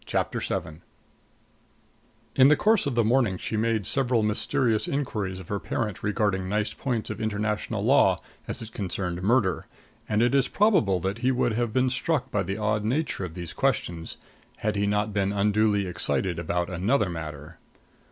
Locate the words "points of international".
6.73-7.85